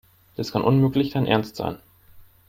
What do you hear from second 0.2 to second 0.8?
Das kann